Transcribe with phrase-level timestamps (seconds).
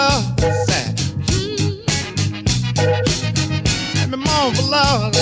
[0.00, 0.24] love.
[0.66, 0.92] Sad.
[3.96, 5.12] Let me mourn for love.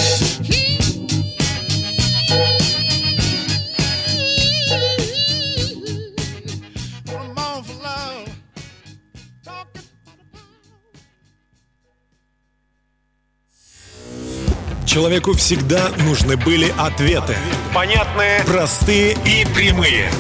[7.07, 8.29] Gonna mourn for love.
[9.45, 9.85] Talking
[14.87, 17.37] Человеку всегда нужны были ответы.
[17.75, 20.11] Понятные, простые и прямые.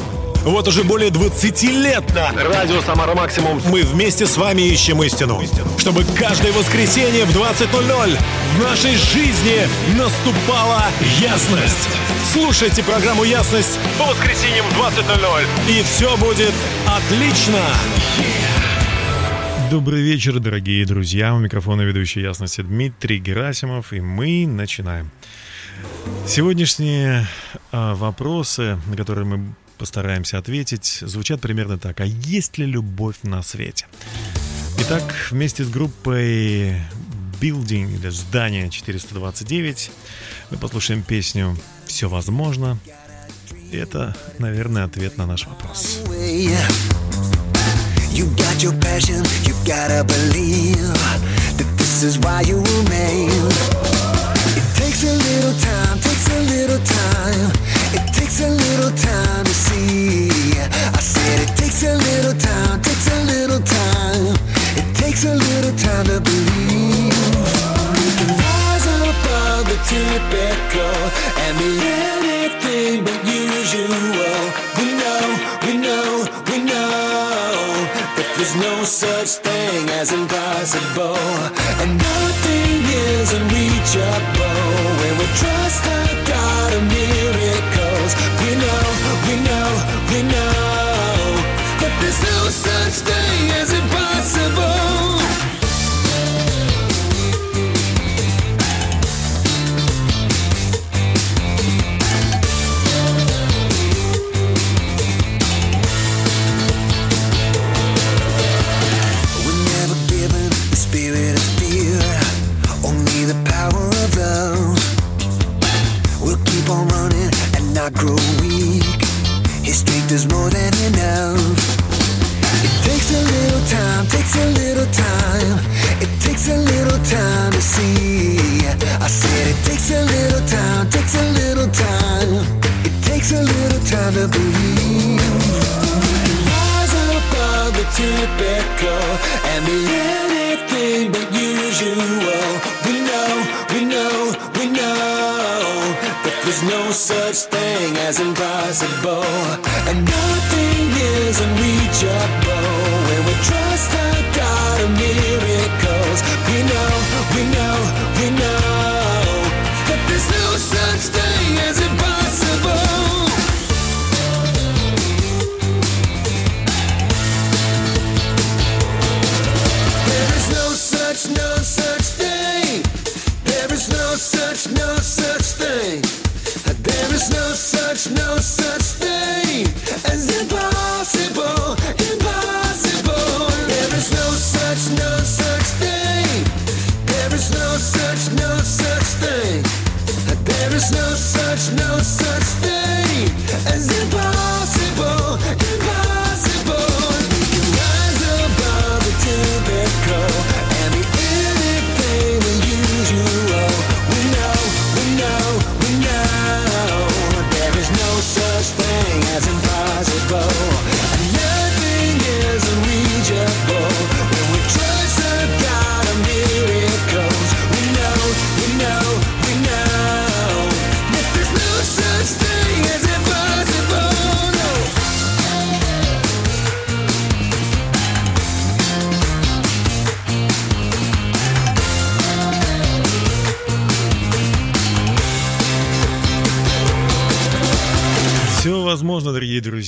[0.48, 5.42] Вот уже более 20 лет на Радио Самара Максимум мы вместе с вами ищем истину.
[5.76, 8.18] Чтобы каждое воскресенье в 20.00
[8.56, 10.84] в нашей жизни наступала
[11.20, 11.90] ясность.
[12.32, 16.54] Слушайте программу «Ясность» по воскресеньям в 20.00 и все будет
[16.86, 17.60] отлично.
[19.70, 21.34] Добрый вечер, дорогие друзья.
[21.34, 25.10] У микрофона ведущий ясности Дмитрий Герасимов, и мы начинаем.
[26.26, 27.26] Сегодняшние
[27.70, 32.00] а, вопросы, на которые мы постараемся ответить, звучат примерно так.
[32.00, 33.86] А есть ли любовь на свете?
[34.80, 36.74] Итак, вместе с группой
[37.40, 39.90] Building или Здание 429
[40.50, 42.78] мы послушаем песню «Все возможно».
[43.72, 46.00] Это, наверное, ответ на наш вопрос.
[48.10, 50.76] You got your passion, you gotta believe
[51.56, 52.64] that this is why you.
[52.90, 53.97] It
[54.98, 57.52] takes a little time, takes a little time,
[57.94, 60.28] it takes a little time to see.
[60.58, 64.34] I said it takes a little time, takes a little time,
[64.74, 67.14] it takes a little time to believe.
[67.14, 70.98] You can rise above the typical
[71.46, 74.34] and be anything but usual.
[74.78, 75.22] We know,
[75.62, 77.70] we know, we know
[78.16, 81.22] that there's no such thing as impossible,
[81.82, 84.37] and nothing is unreachable
[85.38, 85.67] try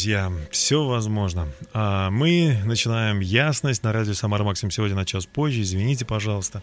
[0.01, 1.47] друзья, все возможно.
[1.75, 6.63] А мы начинаем ясность на радио Самара Максим сегодня на час позже, извините, пожалуйста.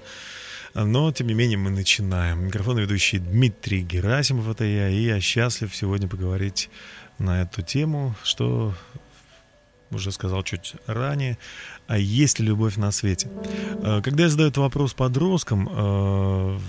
[0.74, 2.46] Но, тем не менее, мы начинаем.
[2.46, 6.72] Микрофон ведущий Дмитрий Герасимов, это я, и я счастлив сегодня поговорить
[7.20, 8.74] на эту тему, что
[9.92, 11.38] уже сказал чуть ранее,
[11.86, 13.30] а есть ли любовь на свете?
[13.84, 16.60] Э, Когда я задаю этот вопрос подросткам, э,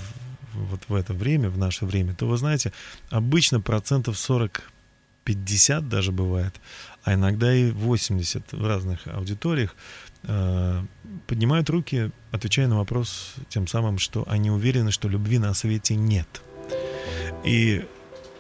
[0.53, 2.75] вот в это время, в наше время, то вы знаете,
[3.09, 4.71] обычно процентов 40
[5.29, 6.55] 50 даже бывает,
[7.05, 9.77] а иногда и 80 в разных аудиториях,
[10.23, 10.83] э,
[11.27, 16.41] поднимают руки, отвечая на вопрос тем самым, что они уверены, что любви на свете нет.
[17.45, 17.85] И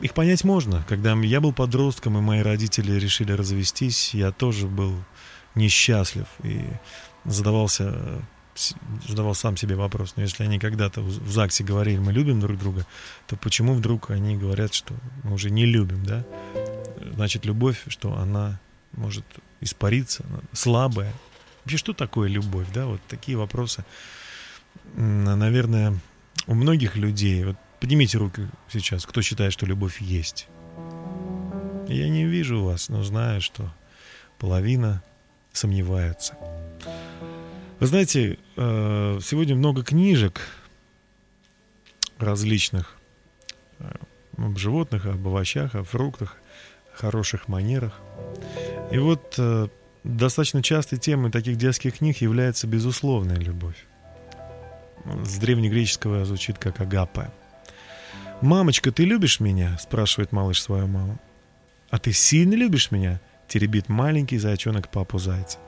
[0.00, 0.82] их понять можно.
[0.88, 4.94] Когда я был подростком, и мои родители решили развестись, я тоже был
[5.54, 6.64] несчастлив и
[7.26, 8.22] задавался
[9.06, 12.86] задавал сам себе вопрос, но если они когда-то в ЗАГСе говорили, мы любим друг друга,
[13.26, 14.94] то почему вдруг они говорят, что
[15.24, 16.24] мы уже не любим, да?
[17.14, 18.60] Значит, любовь, что она
[18.92, 19.24] может
[19.60, 21.12] испариться, она слабая.
[21.64, 22.86] Вообще, что такое любовь, да?
[22.86, 23.84] Вот такие вопросы,
[24.94, 25.98] наверное,
[26.46, 30.48] у многих людей, вот поднимите руки сейчас, кто считает, что любовь есть.
[31.88, 33.72] Я не вижу вас, но знаю, что
[34.38, 35.02] половина
[35.52, 36.34] сомневается.
[37.80, 40.40] Вы знаете, э, сегодня много книжек
[42.18, 42.96] различных
[43.78, 43.94] э,
[44.36, 46.38] об животных, об овощах, о фруктах,
[46.92, 48.00] хороших манерах.
[48.90, 49.68] И вот э,
[50.02, 53.86] достаточно частой темой таких детских книг является безусловная любовь.
[55.24, 57.32] С древнегреческого звучит как агапа.
[58.40, 61.20] «Мамочка, ты любишь меня?»– спрашивает малыш свою маму.
[61.90, 65.58] «А ты сильно любишь меня?»– теребит маленький зайчонок папу зайца.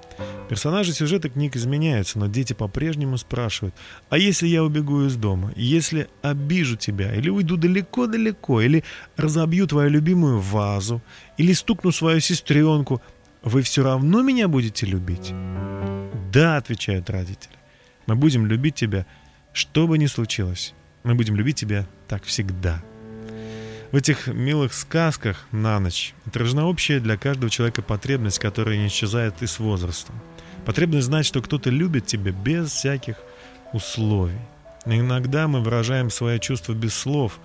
[0.49, 3.75] Персонажи сюжета книг изменяются, но дети по-прежнему спрашивают,
[4.09, 8.85] а если я убегу из дома, если обижу тебя, или уйду далеко-далеко, или
[9.17, 11.03] разобью твою любимую вазу,
[11.39, 13.01] или стукну свою сестренку,
[13.43, 15.33] вы все равно меня будете любить?
[16.33, 17.55] Да, отвечают родители.
[18.07, 19.07] Мы будем любить тебя,
[19.53, 20.75] что бы ни случилось.
[21.05, 22.83] Мы будем любить тебя так всегда.
[23.93, 29.43] В этих милых сказках на ночь отражена общая для каждого человека потребность, которая не исчезает
[29.43, 30.15] и с возрастом.
[30.65, 33.17] Потребность знать, что кто-то любит тебя без всяких
[33.73, 34.39] условий.
[34.87, 37.41] иногда мы выражаем свои чувства без слов,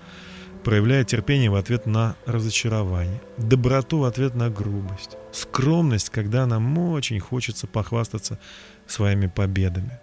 [0.62, 7.18] проявляя терпение в ответ на разочарование, доброту в ответ на грубость, скромность, когда нам очень
[7.18, 8.38] хочется похвастаться
[8.86, 9.98] своими победами.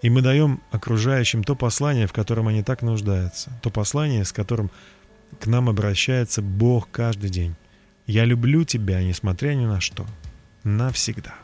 [0.00, 4.70] И мы даем окружающим то послание, в котором они так нуждаются, то послание, с которым
[5.40, 7.54] к нам обращается Бог каждый день.
[8.06, 10.06] Я люблю тебя, несмотря ни на что.
[10.64, 11.34] Навсегда.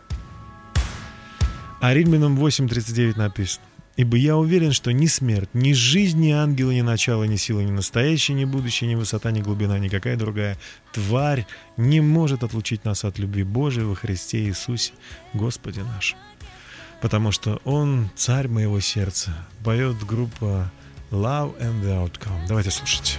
[1.80, 3.66] А Римлянам 8.39 написано.
[3.96, 7.70] «Ибо я уверен, что ни смерть, ни жизнь, ни ангелы, ни начало, ни сила, ни
[7.70, 10.56] настоящее, ни будущее, ни высота, ни глубина, никакая другая
[10.92, 11.44] тварь
[11.76, 14.92] не может отлучить нас от любви Божией во Христе Иисусе,
[15.34, 16.18] Господе нашем».
[17.02, 19.32] Потому что Он царь моего сердца.
[19.64, 20.70] Поет группа
[21.10, 22.46] Love and the Outcome.
[22.48, 23.18] Давайте слушать.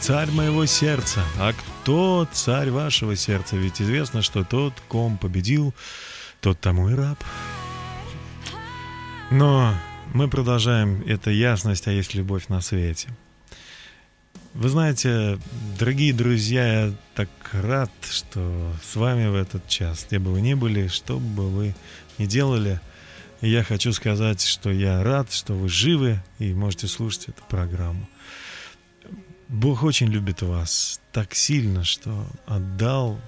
[0.00, 1.22] «Царь моего сердца».
[1.38, 3.56] А кто царь вашего сердца?
[3.56, 5.74] Ведь известно, что тот, ком победил,
[6.40, 7.22] тот тому и раб.
[9.30, 9.74] Но
[10.14, 11.02] мы продолжаем.
[11.06, 13.08] Это ясность, а есть любовь на свете.
[14.54, 15.38] Вы знаете,
[15.78, 20.54] дорогие друзья, я так рад, что с вами в этот час, где бы вы ни
[20.54, 21.74] были, что бы вы
[22.18, 22.80] ни делали,
[23.42, 28.08] я хочу сказать, что я рад, что вы живы и можете слушать эту программу.
[29.50, 33.20] Бог очень любит вас так сильно, что отдал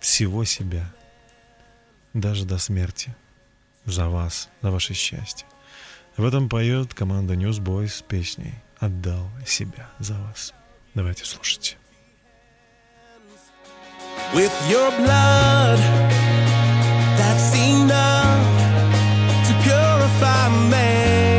[0.00, 0.84] всего себя,
[2.12, 3.14] даже до смерти,
[3.84, 5.46] за вас, за ваше счастье.
[6.16, 10.52] В этом поет команда Newsboys с песней «Отдал себя за вас».
[10.94, 11.76] Давайте слушайте.
[14.34, 15.78] With your blood,
[17.16, 18.42] that's enough
[19.46, 21.31] to purify man.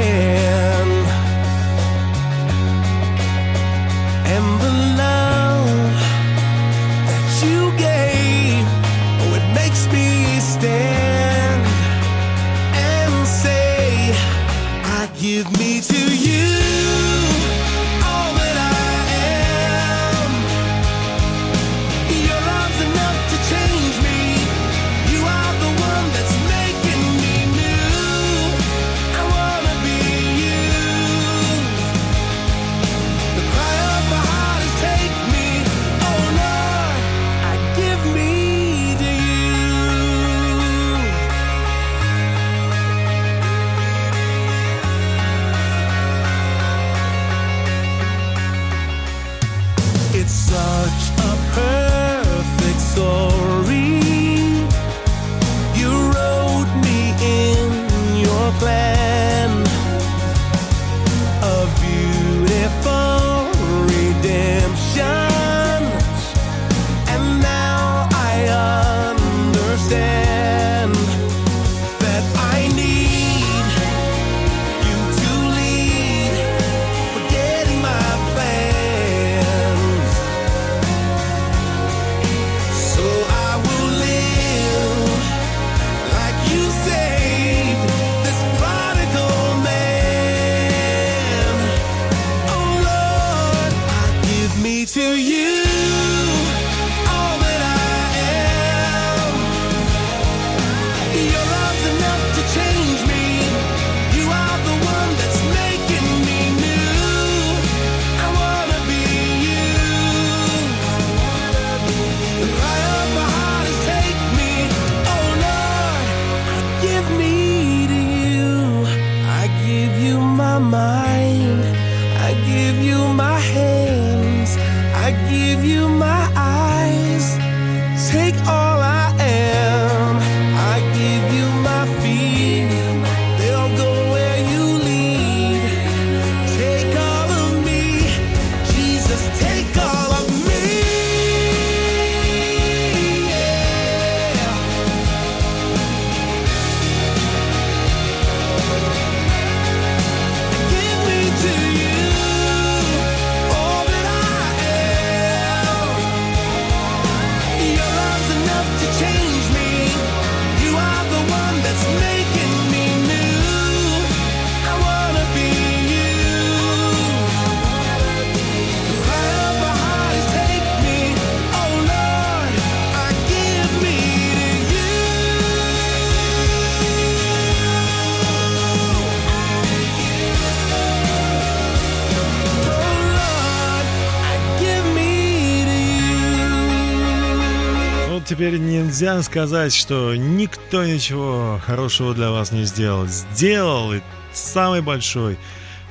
[189.04, 193.06] Нельзя сказать, что никто ничего хорошего для вас не сделал.
[193.06, 194.00] Сделал и
[194.32, 195.38] самый большой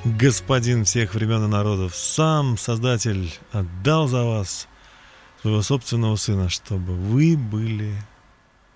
[0.07, 1.95] господин всех времен и народов.
[1.95, 4.67] Сам Создатель отдал за вас
[5.43, 7.95] своего собственного сына, чтобы вы были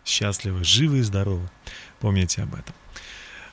[0.04, 1.48] счастливы, живы и здоровы.
[2.00, 2.74] Помните об этом.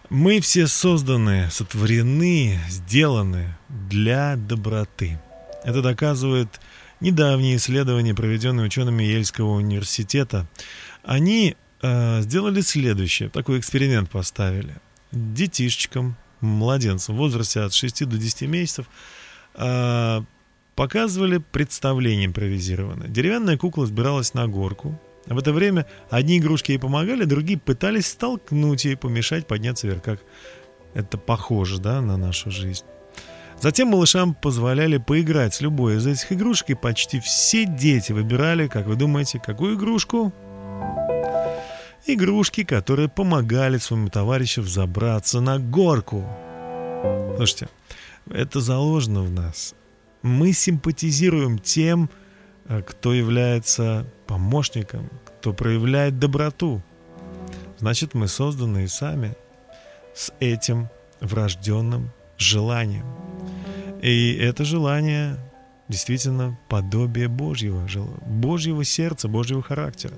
[0.09, 5.17] Мы все созданы, сотворены, сделаны для доброты.
[5.63, 6.59] Это доказывает
[7.03, 10.47] недавние исследования, проведенные учеными Ельского университета.
[11.03, 14.75] Они э, сделали следующее, такой эксперимент поставили.
[15.11, 18.87] Детишечкам, младенцам в возрасте от 6 до 10 месяцев
[19.55, 20.21] э,
[20.75, 23.09] показывали представление импровизированное.
[23.09, 24.99] Деревянная кукла сбиралась на горку.
[25.25, 30.03] В это время одни игрушки ей помогали, другие пытались столкнуть ей, помешать подняться вверх.
[30.03, 30.19] Как
[30.93, 32.85] это похоже, да, на нашу жизнь.
[33.63, 38.87] Затем малышам позволяли поиграть с любой из этих игрушек, и почти все дети выбирали, как
[38.87, 40.33] вы думаете, какую игрушку?
[42.05, 46.27] Игрушки, которые помогали своему товарищу взобраться на горку.
[47.37, 47.69] Слушайте,
[48.29, 49.75] это заложено в нас.
[50.23, 52.09] Мы симпатизируем тем,
[52.67, 56.81] э, кто является помощником, кто проявляет доброту.
[57.79, 59.37] Значит, мы созданы и сами
[60.13, 60.89] с этим
[61.21, 63.05] врожденным желанием.
[64.01, 65.37] И это желание
[65.87, 67.87] действительно подобие Божьего,
[68.25, 70.13] Божьего сердца, Божьего характера.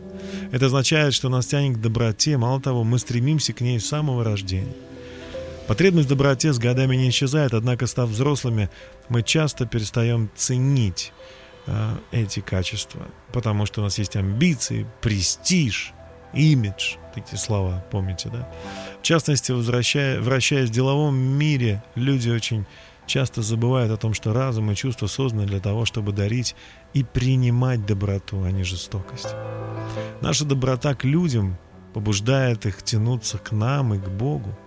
[0.51, 4.23] Это означает, что нас тянет к доброте, мало того, мы стремимся к ней с самого
[4.23, 4.73] рождения.
[5.67, 8.69] Потребность в доброте с годами не исчезает, однако, став взрослыми,
[9.09, 11.11] мы часто перестаем ценить
[11.65, 15.93] э, эти качества, потому что у нас есть амбиции, престиж,
[16.33, 18.47] имидж, эти слова, помните, да?
[19.05, 22.65] В частности, возвращая, вращаясь в деловом мире, люди очень
[23.05, 26.55] часто забывают о том, что разум и чувства созданы для того, чтобы дарить
[26.95, 29.27] и принимать доброту, а не жестокость.
[30.21, 31.55] Наша доброта к людям
[31.93, 34.57] побуждает их тянуться к нам и к Богу.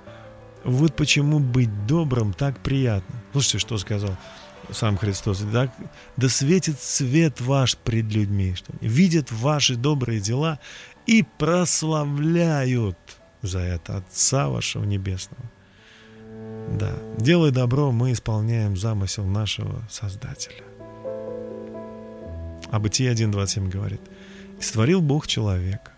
[0.62, 3.20] Вот почему быть добрым так приятно.
[3.32, 4.16] Слушайте, что сказал
[4.70, 5.40] сам Христос.
[5.40, 5.74] Да,
[6.16, 10.60] да светит свет ваш пред людьми, что видят ваши добрые дела
[11.06, 12.98] и прославляют
[13.42, 15.44] за это Отца вашего Небесного.
[16.78, 20.64] Да, делая добро, мы исполняем замысел нашего Создателя.
[22.70, 24.00] А Бытие 1.27 говорит,
[24.58, 25.92] «И сотворил Бог человека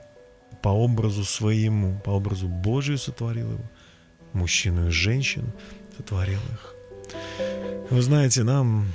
[0.63, 3.71] по образу своему, по образу Божию сотворил его,
[4.33, 5.53] мужчину и женщину
[5.97, 6.75] сотворил их».
[7.91, 8.93] Вы знаете, нам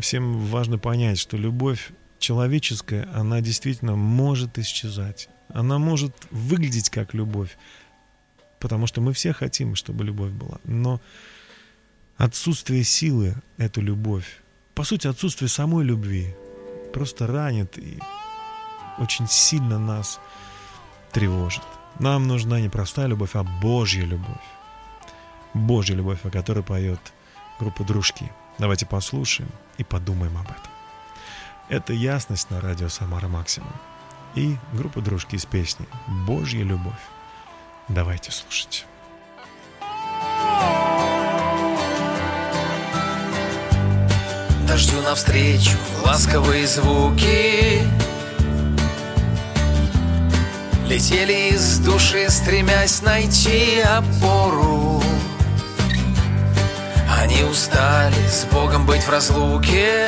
[0.00, 5.28] всем важно понять, что любовь человеческая, она действительно может исчезать.
[5.48, 7.56] Она может выглядеть как любовь,
[8.62, 10.58] потому что мы все хотим, чтобы любовь была.
[10.64, 11.00] Но
[12.16, 14.40] отсутствие силы— эту любовь,
[14.74, 16.34] по сути, отсутствие самой любви
[16.94, 17.98] просто ранит и
[18.98, 20.20] очень сильно нас
[21.10, 21.64] тревожит.
[21.98, 24.46] Нам нужна не простая любовь, а Божья любовь.
[25.54, 27.00] Божья любовь, о которой поет
[27.58, 28.30] группа «Дружки».
[28.58, 30.72] Давайте послушаем и подумаем об этом.
[31.68, 33.72] Это ясность на радио «Самара Максимум»
[34.36, 35.88] и группа «Дружки» с песней
[36.26, 37.02] «Божья любовь».
[37.88, 38.86] Давайте слушать.
[44.66, 47.82] Дождю навстречу ласковые звуки.
[50.86, 55.02] Летели из души, стремясь найти опору.
[57.20, 60.06] Они устали с Богом быть в разлуке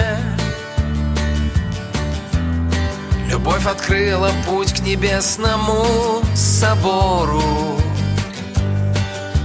[3.29, 7.81] Любовь открыла путь к небесному собору.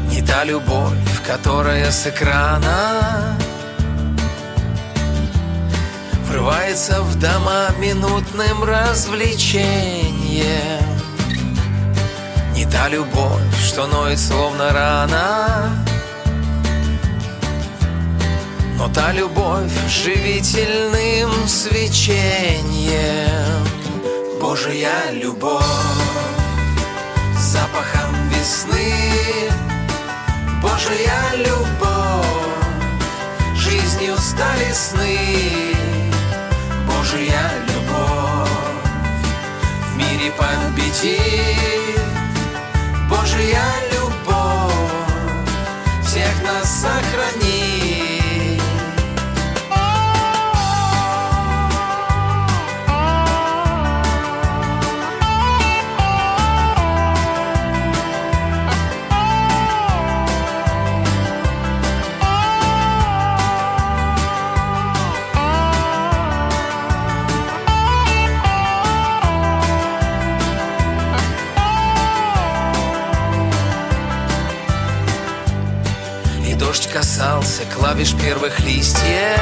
[0.10, 3.38] Не та любовь, которая с экрана
[6.30, 10.46] Врывается в дома минутным развлечением.
[12.54, 15.89] Не та любовь, что ноет словно рана
[18.80, 22.88] Но та любовь живительным свечением.
[24.40, 25.66] Божия любовь
[27.38, 29.52] запахом весны.
[30.62, 32.26] Божия любовь
[33.58, 35.76] жизнью стали сны.
[36.88, 38.50] Божия любовь
[39.92, 42.00] в мире победит
[43.10, 44.74] Божия любовь
[46.06, 47.89] всех нас сохранит
[77.60, 79.40] касался клавиш первых листьев.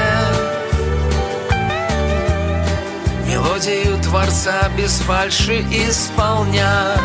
[3.26, 6.98] Мелодию Творца без фальши исполняя.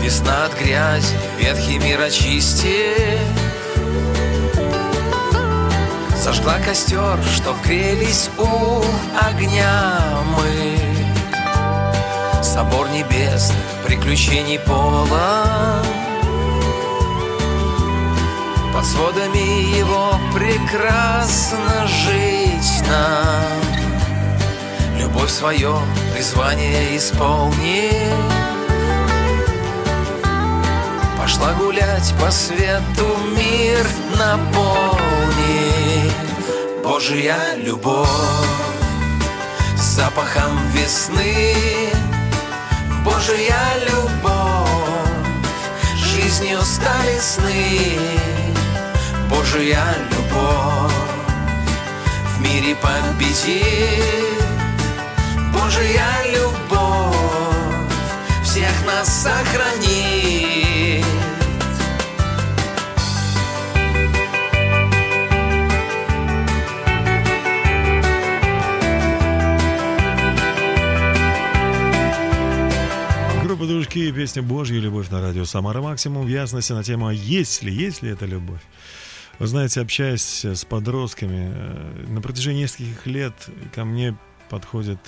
[0.00, 3.20] Весна от грязи, ветхий мир очистив.
[6.16, 8.82] Зажгла костер, чтоб грелись у
[9.20, 9.98] огня
[10.36, 10.78] мы.
[12.42, 16.03] Собор небесных приключений полон
[18.84, 23.62] под сводами его прекрасно жить нам.
[24.98, 25.74] Любовь свое
[26.14, 27.92] призвание исполни
[31.18, 33.86] Пошла гулять по свету мир
[34.18, 34.92] наполни
[36.82, 38.08] Божья любовь
[39.76, 41.54] Запахом весны.
[43.04, 44.68] Божья любовь
[45.96, 48.43] Жизнью стали сны
[49.28, 50.92] Божья любовь
[52.36, 54.44] В мире победит
[55.52, 57.14] Божья любовь
[58.44, 61.04] Всех нас сохранит
[73.44, 77.62] Группа «Дружки» и песня «Божья любовь» на радио «Самара Максимум» в ясности на тему «Есть
[77.62, 78.60] ли, есть ли это любовь?».
[79.44, 83.34] Вы знаете, общаясь с подростками, э, на протяжении нескольких лет
[83.74, 84.16] ко мне
[84.48, 84.98] подходит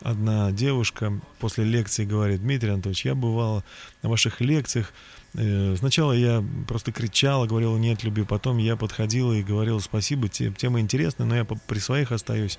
[0.00, 3.62] одна девушка после лекции говорит, Дмитрий Анатольевич, я бывала
[4.02, 4.94] на ваших лекциях,
[5.34, 10.52] Э, Сначала я просто кричала, говорила нет любви, потом я подходила и говорила спасибо, те-
[10.52, 12.58] тема интересная, но я при своих остаюсь.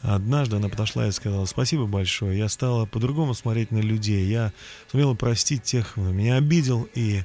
[0.00, 4.52] Однажды она подошла и сказала спасибо большое, я стала по-другому смотреть на людей, я
[4.90, 7.24] сумела простить тех, кто меня обидел, и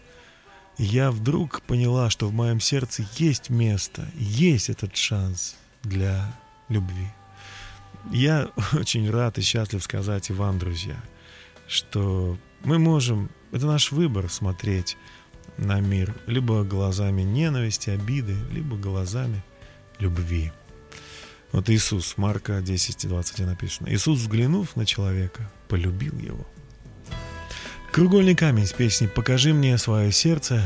[0.83, 6.35] я вдруг поняла, что в моем сердце есть место, есть этот шанс для
[6.69, 7.07] любви.
[8.11, 10.95] Я очень рад и счастлив сказать и вам, друзья,
[11.67, 14.97] что мы можем, это наш выбор смотреть
[15.57, 19.43] на мир либо глазами ненависти, обиды, либо глазами
[19.99, 20.51] любви.
[21.51, 23.89] Вот Иисус, Марка 10, 20 написано.
[23.89, 26.47] Иисус, взглянув на человека, полюбил его.
[27.91, 30.63] Кругольный камень с песней «Покажи мне свое сердце»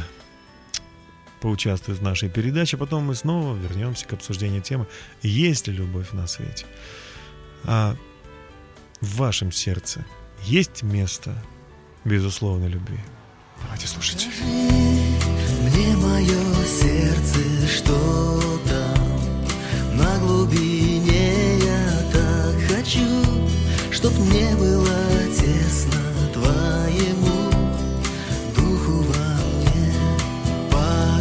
[1.42, 4.86] поучаствует в нашей передаче, потом мы снова вернемся к обсуждению темы
[5.24, 6.68] «Есть ли любовь на свете?».
[7.64, 7.96] А
[9.02, 10.06] в вашем сердце
[10.44, 11.36] есть место
[12.04, 13.00] безусловной любви?
[13.64, 14.28] Давайте слушать.
[14.44, 23.24] Мне мое сердце, что там на глубине я так хочу,
[23.92, 26.15] чтоб мне было тесно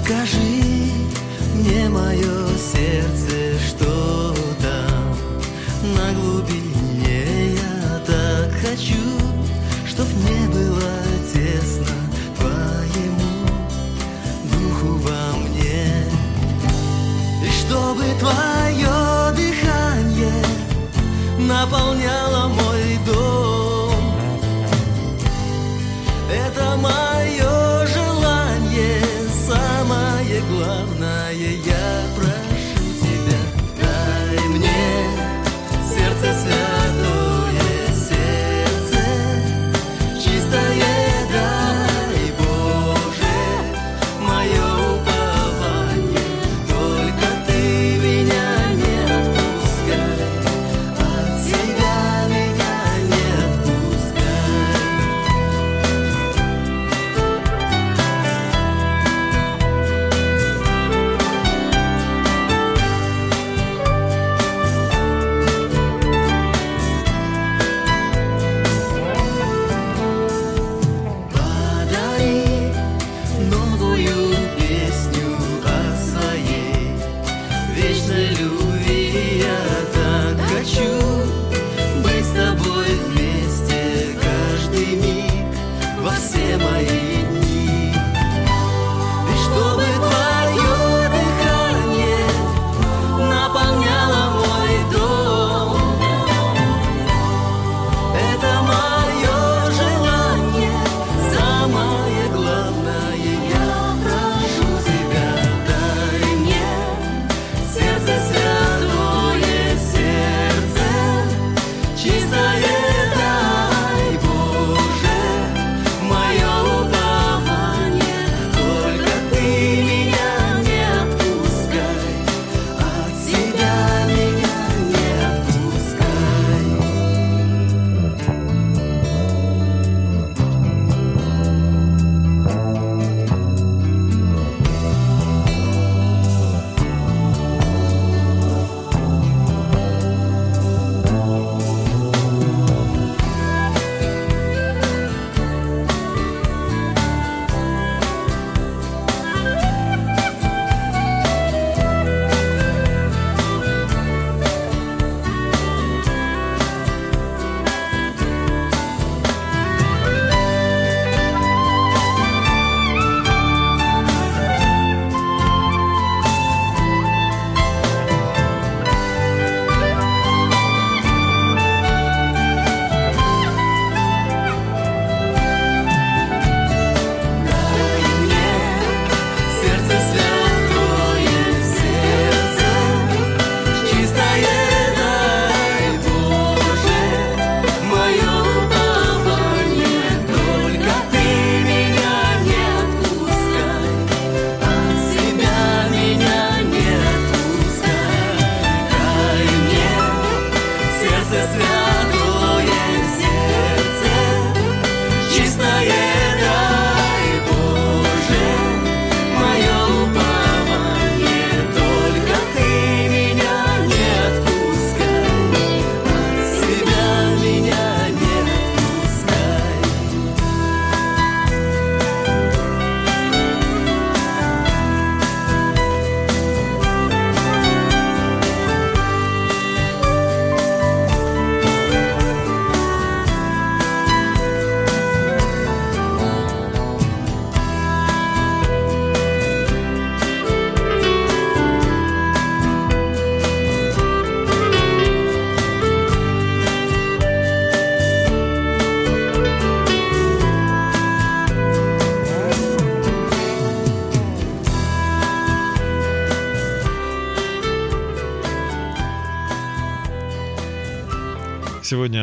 [0.04, 0.73] Покажи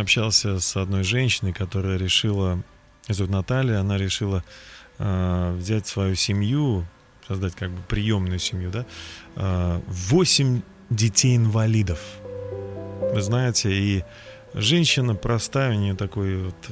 [0.01, 2.61] общался с одной женщиной, которая решила,
[3.07, 4.43] зовут Наталья, она решила
[4.97, 6.85] э, взять свою семью,
[7.27, 8.85] создать как бы приемную семью, да,
[9.35, 11.99] э, 8 детей-инвалидов.
[13.13, 14.03] Вы знаете, и
[14.53, 16.69] женщина простая, у нее такой вот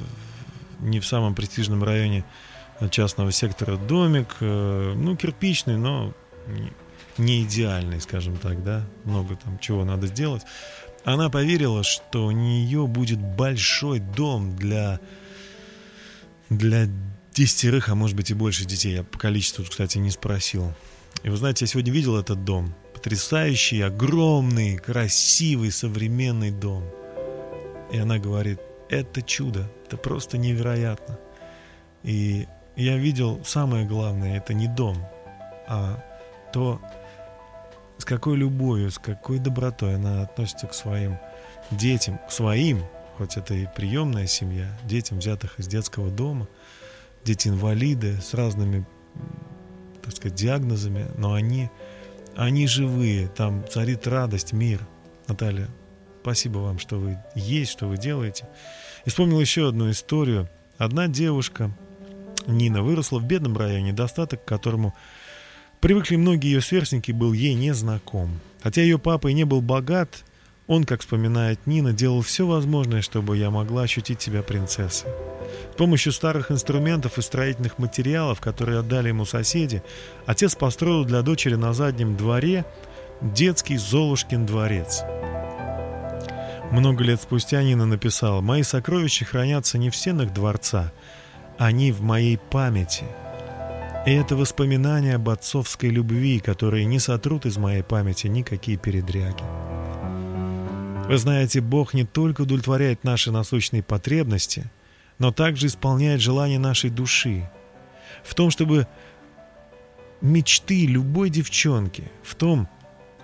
[0.80, 2.24] не в самом престижном районе
[2.90, 6.14] частного сектора домик, э, ну, кирпичный, но
[7.18, 10.42] не идеальный, скажем так, да, много там чего надо сделать.
[11.04, 15.00] Она поверила, что у нее будет большой дом для,
[16.50, 16.88] для
[17.32, 18.94] десятерых, а может быть и больше детей.
[18.94, 20.72] Я по количеству, кстати, не спросил.
[21.22, 22.74] И вы знаете, я сегодня видел этот дом.
[22.94, 26.84] Потрясающий, огромный, красивый, современный дом.
[27.92, 28.60] И она говорит,
[28.90, 31.18] это чудо, это просто невероятно.
[32.02, 34.96] И я видел самое главное, это не дом,
[35.68, 36.02] а
[36.52, 36.80] то,
[38.00, 41.18] с какой любовью, с какой добротой она относится к своим
[41.70, 42.82] детям, к своим,
[43.18, 46.48] хоть это и приемная семья, детям, взятых из детского дома,
[47.24, 48.86] дети-инвалиды с разными,
[50.02, 51.70] так сказать, диагнозами, но они,
[52.36, 54.80] они живые, там царит радость, мир.
[55.28, 55.68] Наталья,
[56.22, 58.48] спасибо вам, что вы есть, что вы делаете.
[59.04, 60.48] И вспомнил еще одну историю.
[60.78, 61.70] Одна девушка,
[62.46, 64.94] Нина, выросла в бедном районе, достаток, которому
[65.80, 68.40] привыкли многие ее сверстники, был ей не знаком.
[68.62, 70.24] Хотя ее папа и не был богат,
[70.66, 75.10] он, как вспоминает Нина, делал все возможное, чтобы я могла ощутить себя принцессой.
[75.72, 79.82] С помощью старых инструментов и строительных материалов, которые отдали ему соседи,
[80.26, 82.64] отец построил для дочери на заднем дворе
[83.20, 85.02] детский Золушкин дворец.
[86.70, 90.92] Много лет спустя Нина написала «Мои сокровища хранятся не в стенах дворца,
[91.58, 93.06] они в моей памяти».
[94.06, 99.44] И это воспоминания об отцовской любви, которые не сотрут из моей памяти никакие передряги.
[101.06, 104.70] Вы знаете, Бог не только удовлетворяет наши насущные потребности,
[105.18, 107.50] но также исполняет желания нашей души.
[108.24, 108.86] В том, чтобы
[110.22, 112.68] мечты любой девчонки, в том,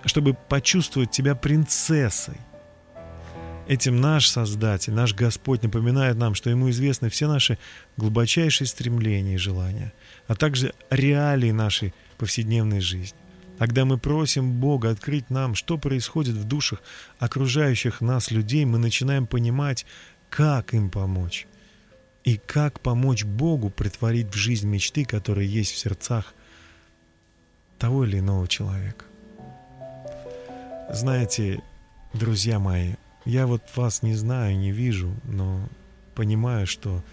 [0.05, 2.37] чтобы почувствовать тебя принцессой.
[3.67, 7.57] Этим наш Создатель, наш Господь напоминает нам, что Ему известны все наши
[7.97, 9.91] глубочайшие стремления и желания,
[10.27, 13.17] а также реалии нашей повседневной жизни.
[13.59, 16.81] Когда мы просим Бога открыть нам, что происходит в душах
[17.19, 19.85] окружающих нас людей, мы начинаем понимать,
[20.29, 21.45] как им помочь.
[22.23, 26.33] И как помочь Богу притворить в жизнь мечты, которые есть в сердцах
[27.79, 29.05] того или иного человека.
[30.91, 31.61] Знаете,
[32.13, 32.93] друзья мои,
[33.27, 35.67] я вот вас не знаю, не вижу, но
[36.15, 37.03] понимаю, что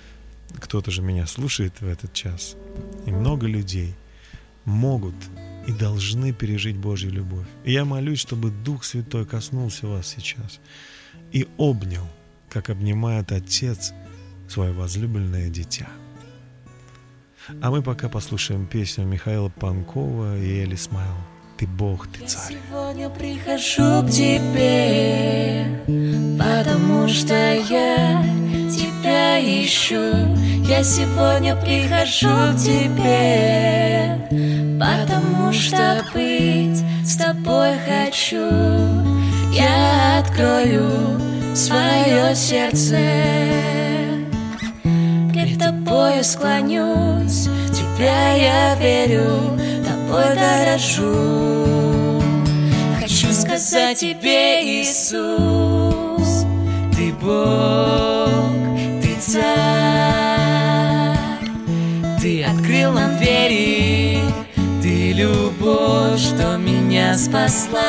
[0.61, 2.57] кто-то же меня слушает в этот час.
[3.05, 3.95] И много людей
[4.65, 5.17] могут
[5.67, 7.47] и должны пережить Божью любовь.
[7.65, 10.61] И я молюсь, чтобы Дух Святой коснулся вас сейчас
[11.33, 12.07] и обнял,
[12.49, 13.93] как обнимает Отец
[14.49, 15.89] свое возлюбленное дитя.
[17.61, 22.57] А мы пока послушаем песню Михаила Панкова и Эли Смайл «Ты Бог, ты царь».
[22.69, 25.67] Сегодня прихожу к тебе,
[26.37, 28.25] потому что я
[28.69, 30.03] тебя ищу.
[30.69, 34.19] Я сегодня прихожу к тебе,
[34.81, 38.51] потому что быть с тобой хочу.
[39.53, 41.21] Я открою
[41.55, 42.99] свое сердце,
[45.33, 49.57] пред тобою склонюсь, тебя я верю,
[50.15, 51.13] тобой дорожу.
[53.01, 56.45] Хочу сказать тебе, Иисус,
[56.97, 58.29] ты Бог,
[59.03, 59.43] ты царь,
[62.21, 64.21] ты открыл нам двери,
[64.83, 67.81] ты любовь, что меня спасла.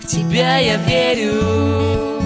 [0.00, 2.20] В тебя я верю,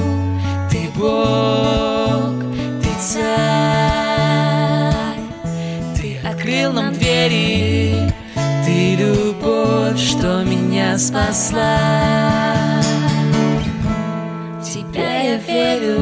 [0.70, 2.44] ты Бог,
[2.82, 4.09] ты царь,
[6.50, 8.12] открыл нам двери,
[8.64, 11.78] ты любовь, что меня спасла.
[14.60, 16.00] В тебя я верю.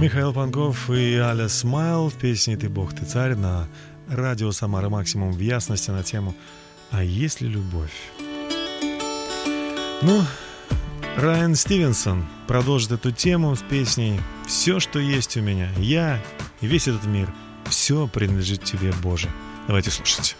[0.00, 3.68] Михаил Панков и Аля Смайл в песне «Ты Бог, ты царь» на
[4.08, 6.34] радио «Самара Максимум» в ясности на тему
[6.90, 7.92] «А есть ли любовь?».
[10.02, 10.24] Ну,
[11.16, 16.20] Райан Стивенсон продолжит эту тему с песней «Все, что есть у меня, я
[16.60, 17.28] и весь этот мир,
[17.68, 19.28] все принадлежит тебе, Боже».
[19.68, 20.36] Давайте слушать.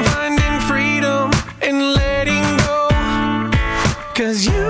[0.00, 0.27] I
[4.28, 4.67] Cause you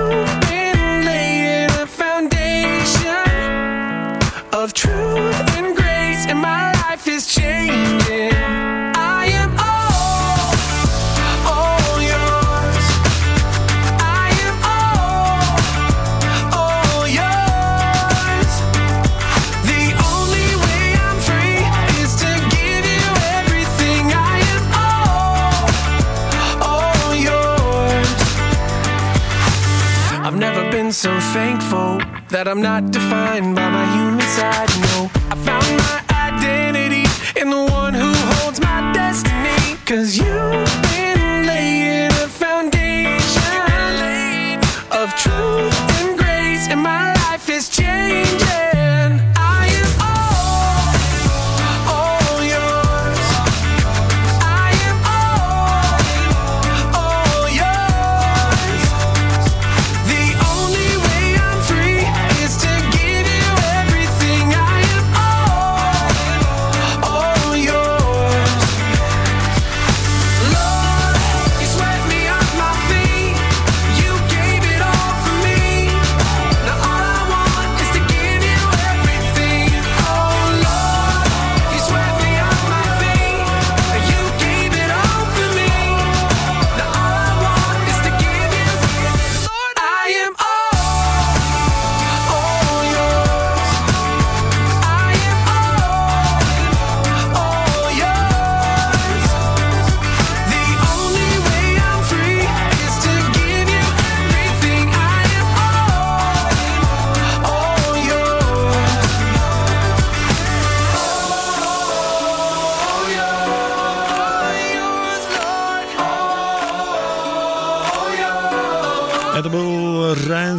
[32.29, 34.69] that I'm not defined by my human side.
[34.85, 35.97] No, I found my
[36.29, 37.05] identity
[37.39, 39.77] in the one who holds my destiny.
[39.85, 40.68] Cause you've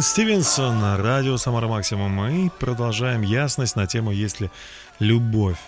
[0.01, 2.11] был Райан Стивенсон радио Самара Максимум.
[2.11, 4.49] Мы продолжаем ясность на тему «Есть ли
[4.99, 5.59] любовь?».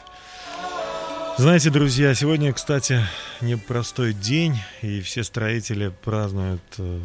[1.37, 3.01] Знаете, друзья, сегодня, кстати,
[3.41, 7.01] непростой день, и все строители празднуют э,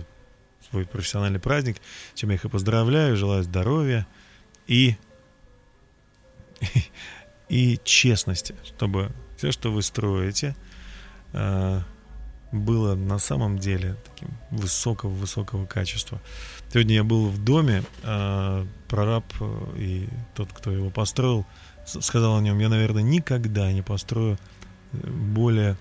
[0.71, 1.77] свой профессиональный праздник,
[2.15, 4.07] чем я их и поздравляю, желаю здоровья
[4.67, 4.97] и,
[7.49, 10.57] и честности, чтобы все, что вы строите,
[11.33, 11.81] э,
[12.53, 16.21] было на самом деле таким высокого-высокого качества.
[16.71, 21.47] Сегодня я был в доме, э, прораб э, и тот, кто его построил,
[21.87, 24.39] сказал о нем, я, наверное, никогда не построю
[24.93, 25.77] э, более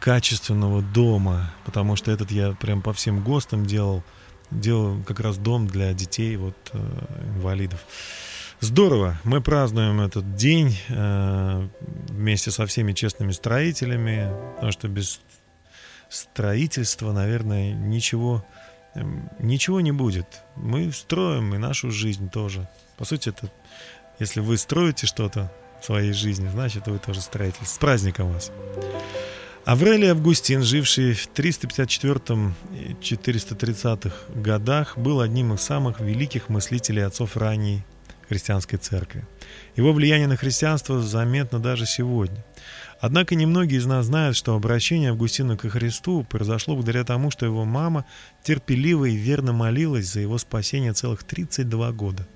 [0.00, 4.02] качественного дома, потому что этот я прям по всем ГОСТам делал,
[4.50, 6.78] делал как раз дом для детей, вот, э,
[7.36, 7.80] инвалидов.
[8.60, 11.68] Здорово, мы празднуем этот день э,
[12.08, 15.20] вместе со всеми честными строителями, потому что без
[16.08, 18.44] строительства, наверное, ничего,
[19.38, 20.26] ничего не будет.
[20.56, 22.68] Мы строим и нашу жизнь тоже.
[22.96, 23.50] По сути, это,
[24.18, 27.66] если вы строите что-то в своей жизни, значит, вы тоже строитель.
[27.66, 28.52] С праздником вас!
[29.64, 37.84] Аврелий Августин, живший в 354-430 годах, был одним из самых великих мыслителей отцов ранней
[38.28, 39.24] христианской церкви.
[39.76, 42.44] Его влияние на христианство заметно даже сегодня.
[43.02, 47.64] Однако немногие из нас знают, что обращение Августина ко Христу произошло благодаря тому, что его
[47.64, 48.04] мама
[48.44, 52.28] терпеливо и верно молилась за его спасение целых 32 года.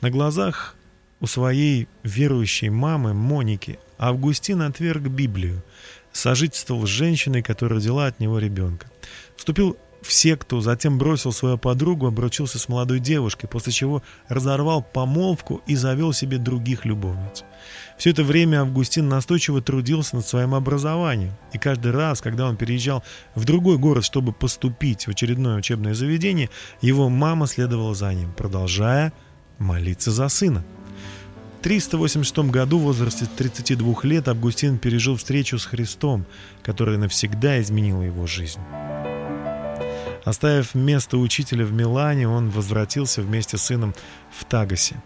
[0.00, 0.74] На глазах
[1.20, 5.62] у своей верующей мамы Моники Августин отверг Библию,
[6.10, 8.90] сожительствовал с женщиной, которая родила от него ребенка.
[9.36, 15.62] Вступил в секту, затем бросил свою подругу, обручился с молодой девушкой, после чего разорвал помолвку
[15.66, 17.44] и завел себе других любовниц.
[17.96, 23.02] Все это время Августин настойчиво трудился над своим образованием, и каждый раз, когда он переезжал
[23.34, 26.50] в другой город, чтобы поступить в очередное учебное заведение,
[26.80, 29.12] его мама следовала за ним, продолжая
[29.58, 30.64] молиться за сына.
[31.60, 36.26] В 386 году в возрасте 32 лет Августин пережил встречу с Христом,
[36.62, 38.60] которая навсегда изменила его жизнь.
[40.24, 43.94] Оставив место учителя в Милане, он возвратился вместе с сыном
[44.30, 45.02] в Тагасе,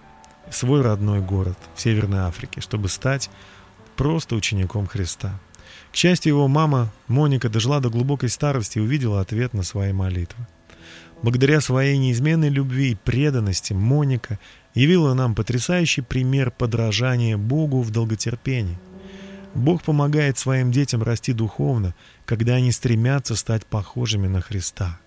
[0.51, 3.29] свой родной город в Северной Африке, чтобы стать
[3.97, 5.39] просто учеником Христа.
[5.91, 10.47] К счастью, его мама Моника дожила до глубокой старости и увидела ответ на свои молитвы.
[11.23, 14.39] Благодаря своей неизменной любви и преданности Моника
[14.75, 18.79] явила нам потрясающий пример подражания Богу в долготерпении.
[19.55, 25.01] Бог помогает своим детям расти духовно, когда они стремятся стать похожими на Христа.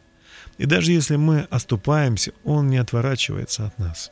[0.62, 4.12] И даже если мы оступаемся, Он не отворачивается от нас.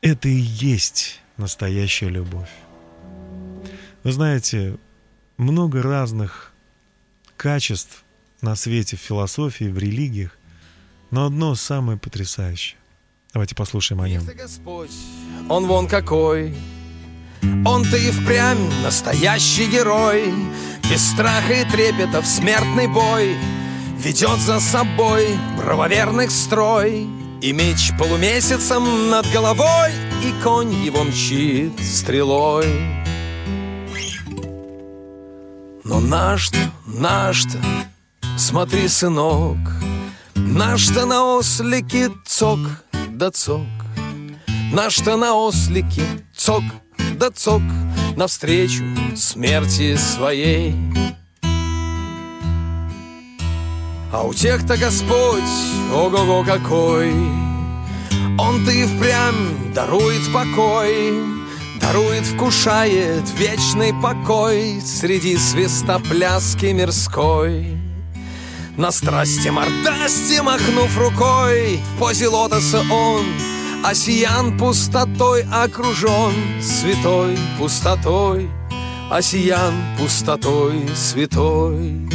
[0.00, 2.48] Это и есть настоящая любовь.
[4.04, 4.78] Вы знаете,
[5.36, 6.54] много разных
[7.36, 8.04] качеств
[8.40, 10.30] на свете в философии, в религиях,
[11.10, 12.78] но одно самое потрясающее.
[13.34, 14.24] Давайте послушаем о нем.
[14.24, 14.96] Ты, Господь,
[15.50, 16.54] он вон какой.
[17.66, 20.32] Он-то и впрямь настоящий герой,
[20.90, 23.36] Без страха и трепета в смертный бой
[23.98, 27.08] Ведет за собой правоверных строй,
[27.42, 29.90] И меч полумесяцем над головой,
[30.22, 32.66] И конь его мчит стрелой.
[35.82, 37.58] Но наш-то, наш-то,
[38.36, 39.58] смотри, сынок,
[40.36, 42.60] Наш-то на ослике цок
[43.10, 43.66] да цок,
[44.72, 46.04] Наш-то на ослике
[46.36, 46.62] цок
[47.18, 47.62] да цок
[48.16, 48.84] Навстречу
[49.16, 50.74] смерти своей.
[54.10, 55.42] А у тех-то Господь,
[55.92, 57.12] ого-го какой,
[58.38, 61.12] Он-то и впрямь дарует покой,
[61.80, 67.78] Дарует, вкушает вечный покой Среди свистопляски мирской.
[68.78, 73.24] На страсти мордасти махнув рукой В позе лотоса он
[73.84, 76.32] Осиян пустотой окружен
[76.62, 78.48] Святой пустотой
[79.10, 82.08] Осиян пустотой святой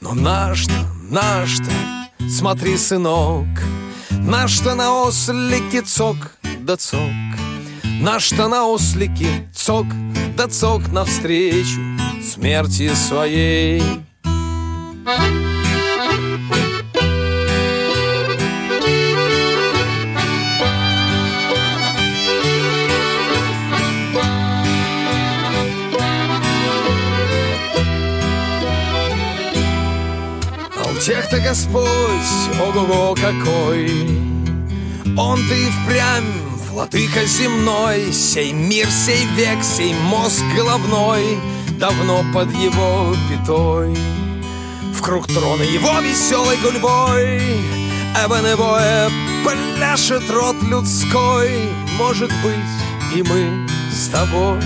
[0.00, 1.70] Но наш-то, наш-то
[2.28, 3.46] Смотри, сынок
[4.10, 6.16] Наш-то на ослике цок
[6.60, 7.00] да цок
[8.00, 9.86] Наш-то на ослике цок
[10.36, 11.80] да цок Навстречу
[12.22, 13.82] смерти своей?
[15.06, 15.53] А у
[31.04, 31.86] тех-то Господь,
[32.58, 33.90] ого-го какой.
[35.18, 36.32] Он-то и впрямь
[36.70, 41.38] владыка земной Сей мир, сей век, сей мозг головной
[41.78, 43.94] Давно под его пятой.
[44.94, 47.38] В круг трона его веселой гульбой
[48.24, 49.10] Эбоневое
[49.76, 51.50] пляшет рот людской.
[51.98, 54.58] Может быть, и мы с тобой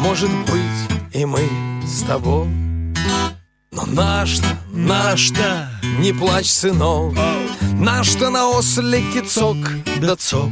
[0.00, 1.48] Может быть, и мы
[1.84, 2.67] с тобой
[3.86, 5.68] но наш-то, наш-то,
[5.98, 7.14] не плачь, сынок.
[7.74, 9.56] Наш-то на ослике цок
[10.00, 10.50] да цок.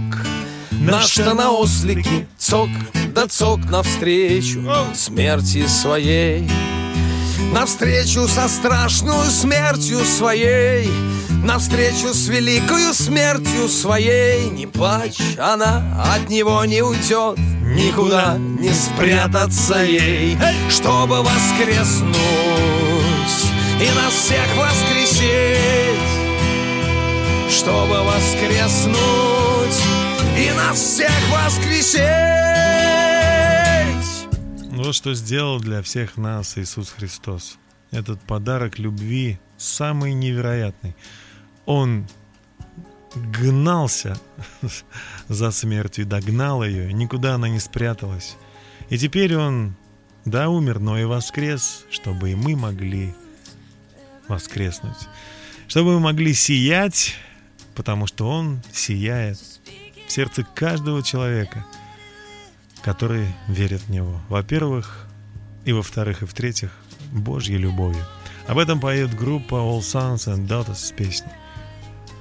[0.71, 2.69] Наш-то на ослике цок
[3.15, 4.63] да цок Навстречу
[4.95, 6.49] смерти своей.
[7.53, 10.89] Навстречу со страшную смертью своей.
[11.43, 14.51] Навстречу с великою смертью своей.
[14.51, 15.83] Не плачь, она
[16.15, 17.39] от него не уйдет.
[17.63, 20.37] Никуда не спрятаться ей.
[20.71, 22.46] Чтобы воскреснуть
[23.79, 26.01] И нас всех воскресить
[27.51, 28.97] Чтобы воскреснуть
[30.39, 32.01] И нас всех воскресить
[34.71, 37.59] Вот что сделал для всех нас Иисус Христос.
[37.91, 40.97] Этот подарок любви самый невероятный.
[41.67, 42.07] Он
[43.15, 44.19] гнался
[45.29, 48.37] за смертью, догнал ее, никуда она не спряталась.
[48.89, 49.75] И теперь он,
[50.25, 53.15] да, умер, но и воскрес, чтобы и мы могли
[54.29, 55.09] воскреснуть.
[55.69, 57.15] Чтобы мы могли сиять,
[57.75, 59.39] потому что он сияет
[60.07, 61.65] в сердце каждого человека,
[62.83, 64.21] который верит в него.
[64.29, 65.07] Во-первых,
[65.65, 66.71] и во-вторых, и в-третьих,
[67.13, 68.05] Божьей любовью.
[68.47, 71.33] Об этом поет группа All Sons and Daughters с песней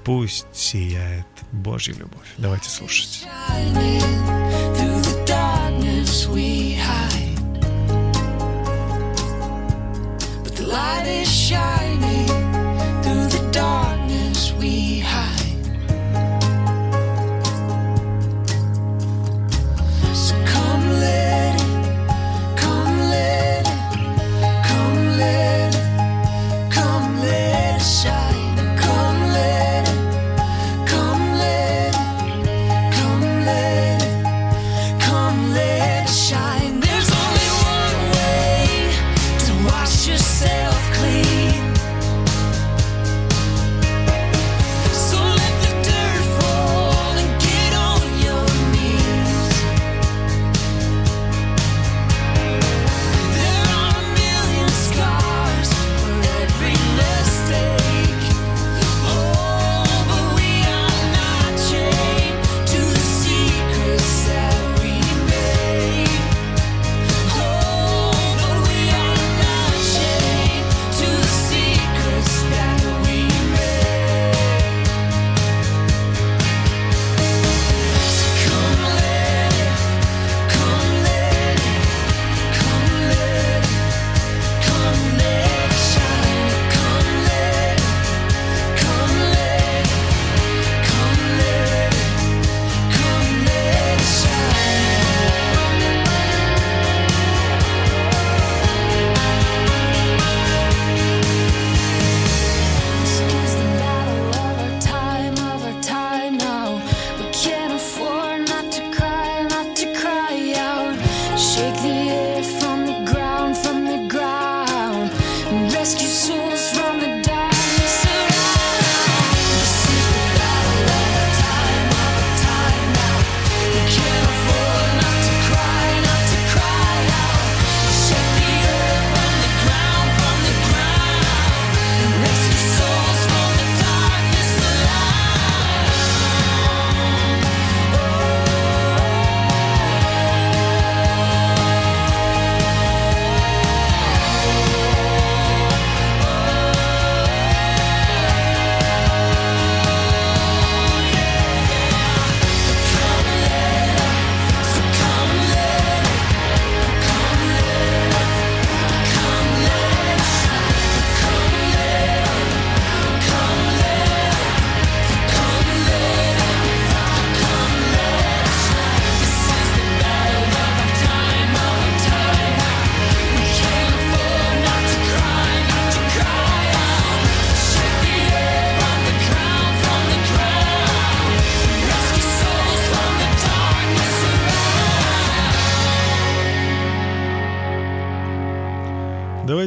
[0.03, 2.27] «Пусть сияет Божья любовь».
[2.37, 3.25] Давайте слушать.
[11.45, 12.44] Shining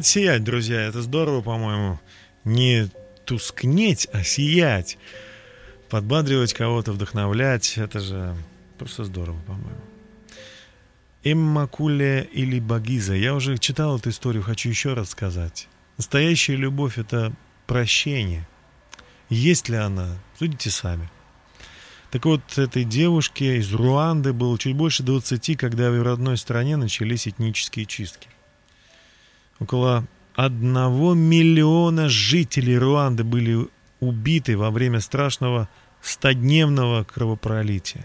[0.09, 0.81] сиять, друзья.
[0.83, 2.01] Это здорово, по-моему.
[2.45, 2.89] Не
[3.25, 4.99] тускнеть, а сиять.
[5.91, 7.77] Подбадривать кого-то, вдохновлять.
[7.77, 8.35] Это же
[8.79, 9.81] просто здорово, по-моему.
[11.25, 13.15] Эммакуле или Багиза.
[13.15, 15.69] Я уже читал эту историю, хочу еще раз сказать.
[15.97, 17.33] Настоящая любовь— это
[17.67, 18.49] прощение.
[19.29, 20.17] Есть ли она?
[20.39, 21.11] Судите сами.
[22.11, 26.77] Так вот, этой девушке из Руанды было чуть больше 20, когда в ее родной стране
[26.77, 28.29] начались этнические чистки.
[29.61, 33.69] Около одного миллиона жителей Руанды были
[34.01, 35.69] убиты во время страшного
[36.01, 38.05] стодневного кровопролития.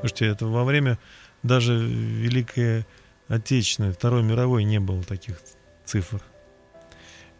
[0.00, 0.98] Слушайте, это во время
[1.42, 2.84] даже Великой
[3.28, 5.40] Отечественной, Второй мировой не было таких
[5.86, 6.20] цифр.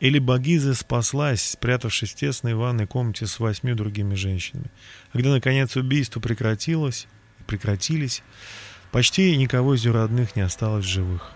[0.01, 4.71] Или Багиза спаслась, спрятавшись в тесной ванной комнате с восьми другими женщинами.
[5.13, 7.07] Когда, наконец, убийства прекратилось,
[7.47, 8.23] прекратились,
[8.91, 11.33] почти никого из ее родных не осталось в живых.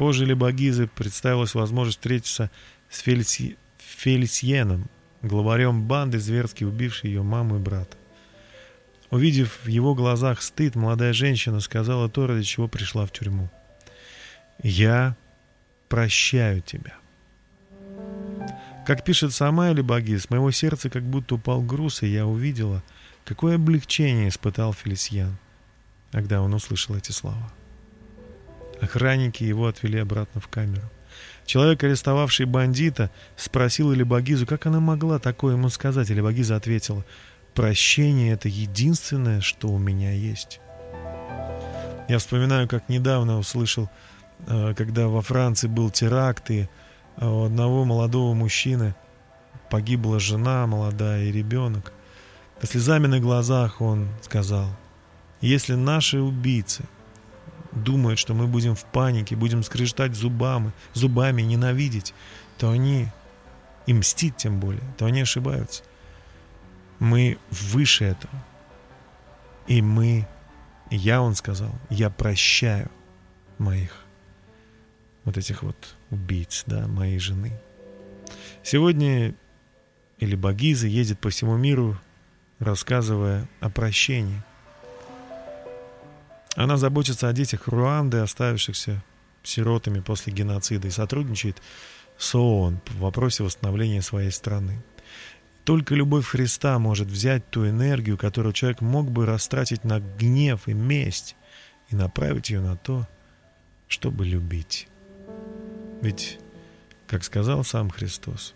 [0.00, 2.50] Позже Лебагизы представилась возможность встретиться
[2.88, 3.58] с Фельси...
[3.76, 4.88] Фельсьеном,
[5.20, 7.98] главарем банды, зверски убившей ее маму и брата.
[9.10, 13.50] Увидев в его глазах стыд, молодая женщина сказала то, ради чего пришла в тюрьму.
[14.62, 15.16] «Я
[15.90, 16.94] прощаю тебя».
[18.86, 22.82] Как пишет сама Элибаги, моего сердца как будто упал груз, и я увидела,
[23.26, 25.36] какое облегчение испытал Фелисьян,
[26.10, 27.52] когда он услышал эти слова.
[28.80, 30.88] Охранники его отвели обратно в камеру.
[31.44, 36.10] Человек, арестовавший бандита, спросил Элибагизу, как она могла такое ему сказать.
[36.10, 37.04] Элибагиза ответила,
[37.54, 40.60] «Прощение— это единственное, что у меня есть».
[42.08, 43.88] Я вспоминаю, как недавно услышал,
[44.46, 46.68] э, когда во Франции был теракт, и
[47.16, 48.94] э, у одного молодого мужчины
[49.70, 51.92] погибла жена молодая и ребенок.
[52.60, 54.68] Со слезами на глазах он сказал,
[55.40, 56.84] если наши убийцы
[57.72, 62.14] думают, что мы будем в панике, будем скрежетать зубами, зубами, ненавидеть,
[62.58, 63.08] то они,
[63.86, 65.82] и мстить тем более, то они ошибаются.
[66.98, 68.34] Мы выше этого.
[69.66, 70.26] И мы,
[70.90, 72.90] я, он сказал, я прощаю
[73.58, 74.04] моих
[75.24, 77.52] вот этих вот убийц, да, моей жены.
[78.62, 79.34] Сегодня
[80.18, 81.98] или Багиза едет по всему миру,
[82.58, 84.42] рассказывая о прощении.
[86.56, 89.02] Она заботится о детях Руанды, оставившихся
[89.42, 91.62] сиротами после геноцида, и сотрудничает
[92.18, 94.82] с ООН в вопросе восстановления своей страны.
[95.64, 100.72] Только любовь Христа может взять ту энергию, которую человек мог бы растратить на гнев и
[100.72, 101.36] месть,
[101.88, 103.06] и направить ее на то,
[103.88, 104.88] чтобы любить.
[106.02, 106.38] Ведь,
[107.06, 108.54] как сказал сам Христос,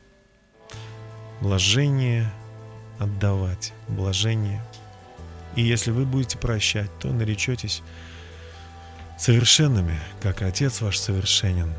[1.40, 2.30] блажение
[2.98, 4.62] отдавать, блажение.
[5.56, 7.82] И если вы будете прощать, то наречетесь
[9.18, 11.72] совершенными, как Отец ваш совершенен.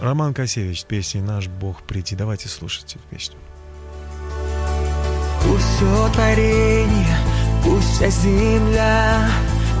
[0.00, 2.14] Роман Косевич с «Наш Бог прийти».
[2.14, 3.36] Давайте слушать эту песню.
[5.42, 7.16] Пусть все творение,
[7.62, 9.30] пусть вся земля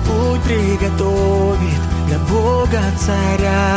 [0.06, 3.73] Путь приготовит для Бога Царя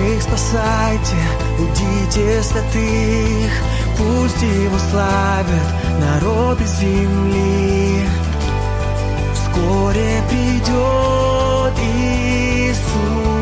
[0.00, 1.16] Грешных спасайте,
[1.58, 3.52] будите святых
[3.98, 5.66] Пусть его славят
[6.00, 8.06] народы земли
[9.34, 13.39] Вскоре придет Иисус.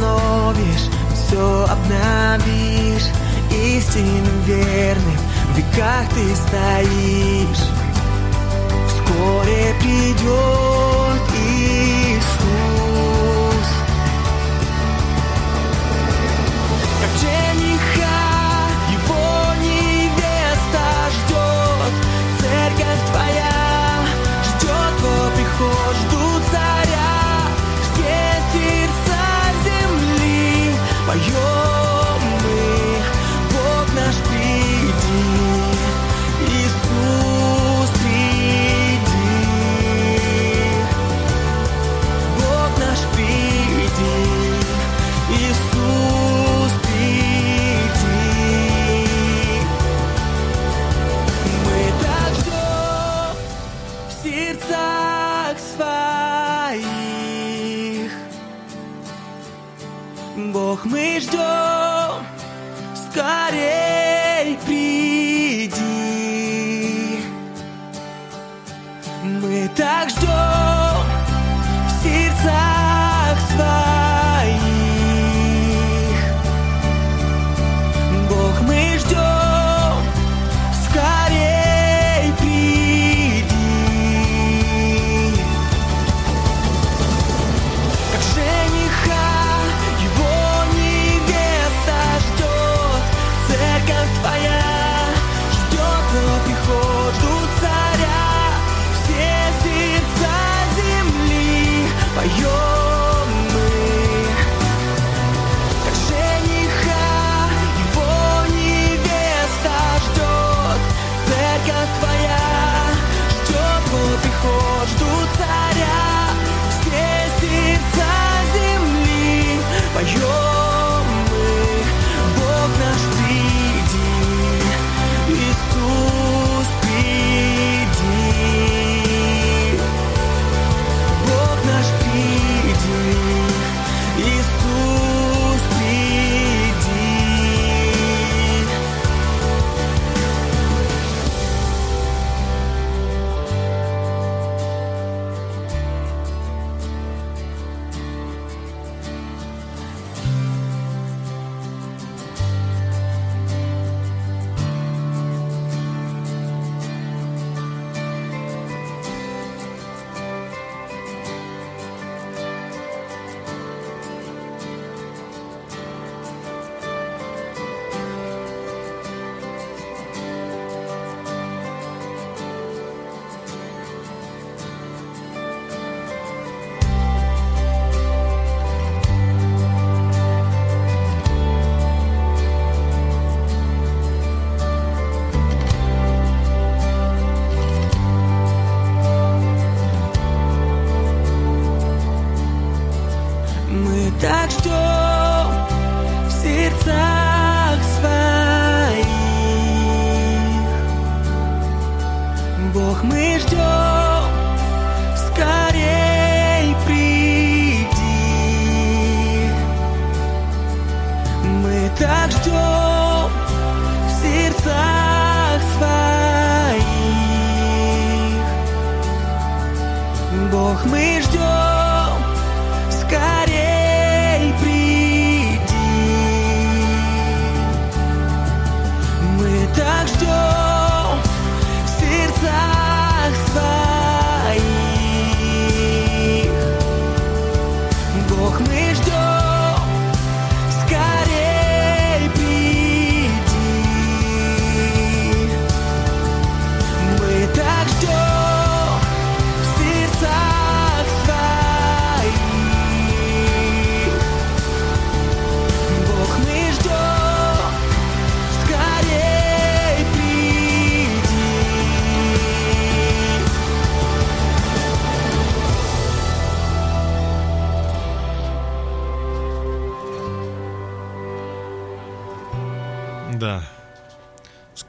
[0.00, 3.08] Восстановишь, все обновишь,
[3.50, 5.18] истинным верным
[5.52, 7.66] в веках ты стоишь.
[8.88, 10.79] Вскоре придет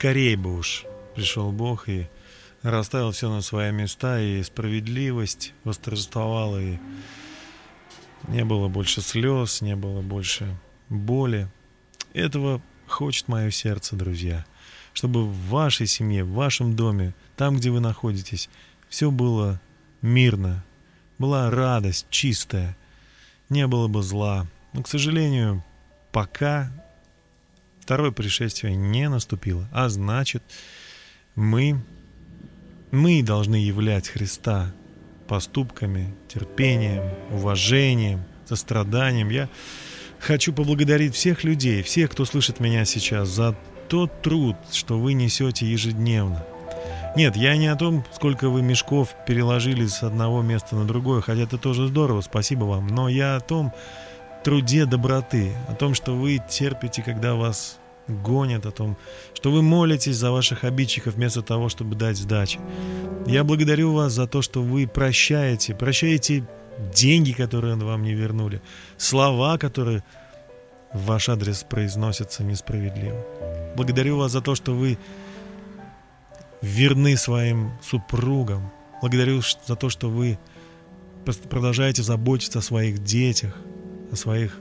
[0.01, 2.09] Скорее бы уж пришел Бог и
[2.63, 6.79] расставил все на свои места, и справедливость восторжествовала, и
[8.27, 10.57] не было больше слез, не было больше
[10.89, 11.47] боли.
[12.15, 14.43] Этого хочет мое сердце, друзья.
[14.93, 18.49] Чтобы в вашей семье, в вашем доме, там, где вы находитесь,
[18.89, 19.61] все было
[20.01, 20.65] мирно,
[21.19, 22.75] была радость чистая,
[23.49, 24.47] не было бы зла.
[24.73, 25.63] Но, к сожалению,
[26.11, 26.71] пока
[27.91, 30.41] второе пришествие не наступило, а значит,
[31.35, 31.77] мы,
[32.89, 34.71] мы должны являть Христа
[35.27, 39.27] поступками, терпением, уважением, состраданием.
[39.27, 39.49] Я
[40.21, 43.57] хочу поблагодарить всех людей, всех, кто слышит меня сейчас, за
[43.89, 46.45] тот труд, что вы несете ежедневно.
[47.17, 51.41] Нет, я не о том, сколько вы мешков переложили с одного места на другое, хотя
[51.41, 53.73] это тоже здорово, спасибо вам, но я о том
[54.45, 57.80] труде доброты, о том, что вы терпите, когда вас
[58.11, 58.97] гонят, о том,
[59.33, 62.59] что вы молитесь за ваших обидчиков вместо того, чтобы дать сдачи.
[63.27, 66.43] Я благодарю вас за то, что вы прощаете, прощаете
[66.93, 68.61] деньги, которые вам не вернули,
[68.97, 70.03] слова, которые
[70.93, 73.25] в ваш адрес произносятся несправедливо.
[73.75, 74.97] Благодарю вас за то, что вы
[76.61, 78.71] верны своим супругам.
[79.01, 80.37] Благодарю за то, что вы
[81.49, 83.55] продолжаете заботиться о своих детях,
[84.11, 84.59] о своих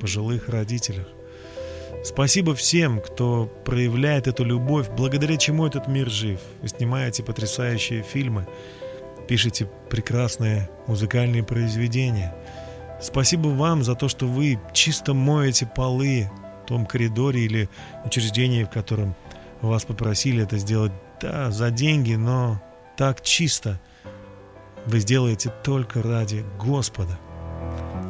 [0.00, 1.06] пожилых родителях.
[2.04, 6.38] Спасибо всем, кто проявляет эту любовь, благодаря чему этот мир жив.
[6.60, 8.46] Вы снимаете потрясающие фильмы,
[9.26, 12.34] пишете прекрасные музыкальные произведения.
[13.00, 16.30] Спасибо вам за то, что вы чисто моете полы
[16.62, 17.70] в том коридоре или
[18.04, 19.14] учреждении, в котором
[19.62, 20.92] вас попросили это сделать,
[21.22, 22.62] да, за деньги, но
[22.98, 23.80] так чисто.
[24.84, 27.18] Вы сделаете только ради Господа.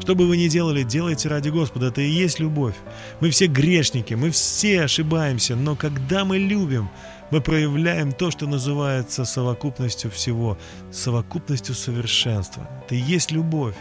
[0.01, 1.87] Что бы вы ни делали, делайте ради Господа.
[1.87, 2.75] Это и есть любовь.
[3.21, 6.91] Мы все грешники, мы все ошибаемся, но когда мы любим,
[7.31, 10.59] мы проявляем то, что называется совокупностью всего,
[10.93, 12.69] совокупностью совершенства.
[12.85, 13.75] Это и есть любовь.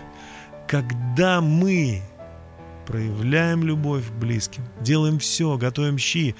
[0.67, 2.01] Когда мы
[2.87, 6.35] проявляем любовь к близким, делаем все, готовим щи,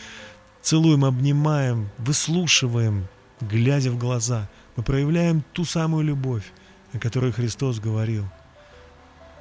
[0.61, 3.07] целуем, обнимаем, выслушиваем,
[3.41, 6.51] глядя в глаза, мы проявляем ту самую любовь,
[6.93, 8.25] о которой Христос говорил.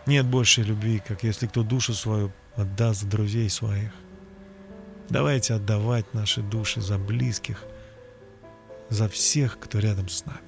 [0.06, 3.92] Нет большей любви, как если кто душу свою отдаст друзей своих.
[5.08, 7.64] Давайте отдавать наши души за близких,
[8.88, 10.38] за всех, кто рядом с нами.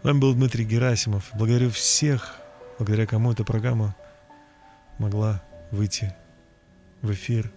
[0.00, 1.30] С вами был Дмитрий Герасимов.
[1.34, 2.36] Благодарю всех,
[2.78, 3.94] благодаря кому эта программа
[4.98, 6.14] могла выйти
[7.02, 7.52] в эфир.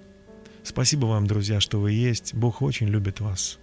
[0.64, 2.34] Спасибо вам, друзья, что вы есть.
[2.34, 3.60] Бог очень любит вас.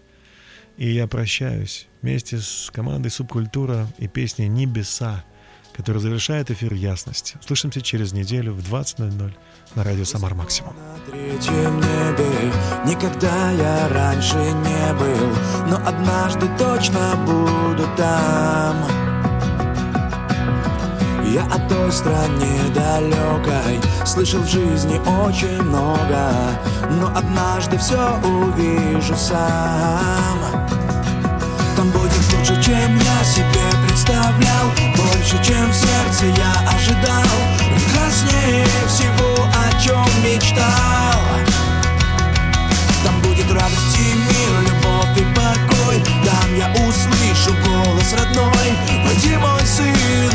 [0.76, 5.24] И я прощаюсь вместе с командой «Субкультура» и песней «Небеса»,
[5.76, 7.34] которая завершает эфир «Ясность».
[7.40, 9.32] Услышимся через неделю в 20.00
[9.74, 10.74] на радио «Самар Максимум».
[10.74, 12.52] На третьем небе
[12.86, 15.36] Никогда я раньше не был
[15.68, 18.76] Но однажды точно буду там
[21.26, 26.32] Я о той стране далекой Слышал в жизни очень много
[26.90, 30.38] Но однажды все увижу сам
[31.76, 33.79] Там будет лучше, чем я себе
[34.10, 37.24] представлял Больше, чем в сердце я ожидал.
[37.74, 41.20] Прекраснее всего, о чем мечтал.
[43.04, 46.02] Там будет радость и мир, любовь и покой.
[46.24, 48.74] Там я услышу голос родной.
[49.04, 50.32] Пойди, мой сын,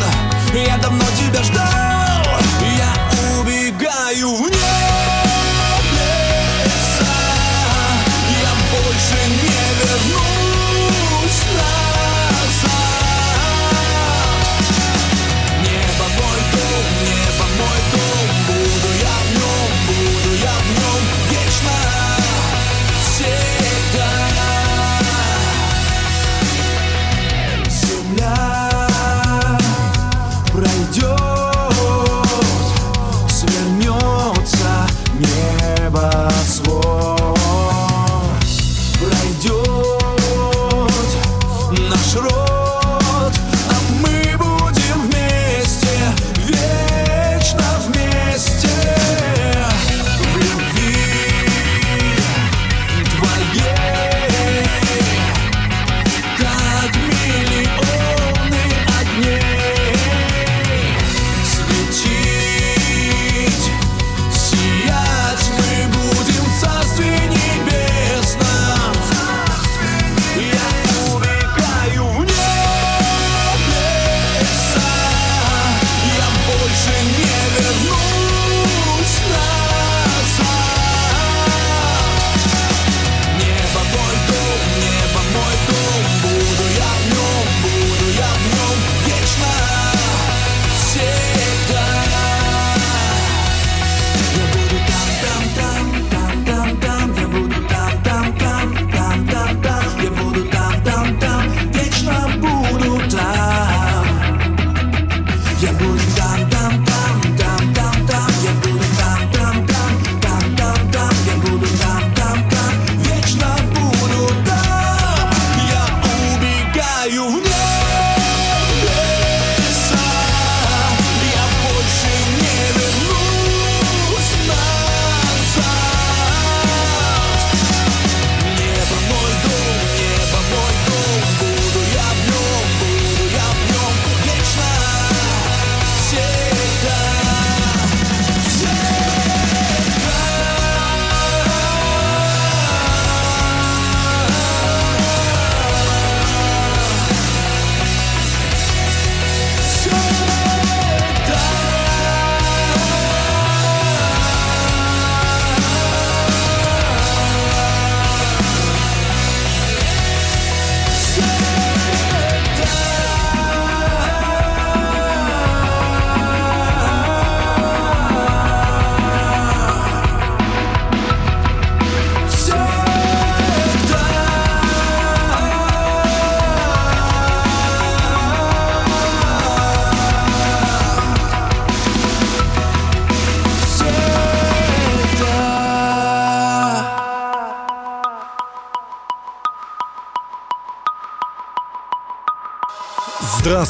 [0.54, 2.40] я давно тебя ждал.
[2.78, 5.25] Я убегаю в небеса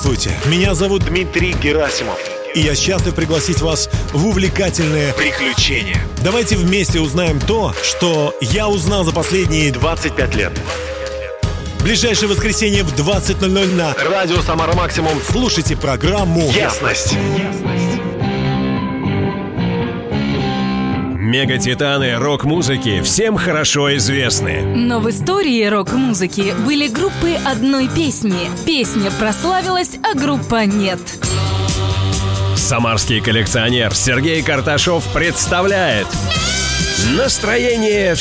[0.06, 2.20] Здравствуйте, меня зовут Дмитрий Герасимов.
[2.54, 5.98] И я счастлив пригласить вас в увлекательное приключение.
[6.24, 10.52] Давайте вместе узнаем то, что я узнал за последние 25 лет.
[11.80, 15.20] Ближайшее воскресенье в 20.00 на Радио Самара Максимум.
[15.28, 17.16] Слушайте программу Ясность.
[21.36, 24.62] Мегатитаны рок-музыки всем хорошо известны.
[24.62, 28.50] Но в истории рок-музыки были группы одной песни.
[28.66, 30.98] Песня прославилась, а группа нет.
[32.56, 36.08] Самарский коллекционер Сергей Карташов представляет
[37.18, 38.16] Настроение